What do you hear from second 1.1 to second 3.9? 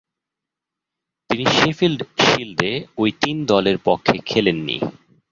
তিনি শেফিল্ড শিল্ডে ঐ তিন দলের